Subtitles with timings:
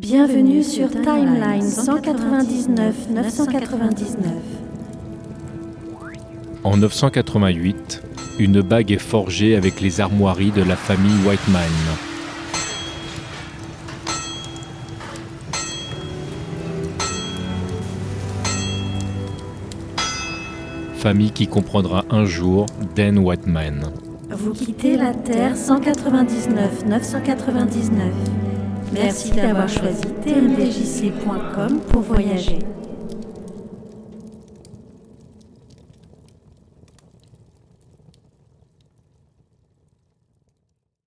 [0.00, 4.32] Bienvenue sur Timeline 199 999.
[6.64, 8.02] En 988,
[8.38, 11.60] une bague est forgée avec les armoiries de la famille Whiteman.
[20.94, 22.64] Famille qui comprendra un jour
[22.96, 23.92] Dan Whiteman.
[24.30, 28.39] Vous quittez la Terre 199 999.
[28.92, 32.58] Merci d'avoir choisi tmdjc.com pour voyager.